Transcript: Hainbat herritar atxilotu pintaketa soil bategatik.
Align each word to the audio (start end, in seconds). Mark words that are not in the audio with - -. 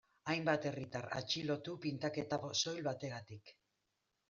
Hainbat 0.31 0.63
herritar 0.69 1.05
atxilotu 1.19 1.77
pintaketa 1.85 2.41
soil 2.63 2.83
bategatik. 2.91 3.57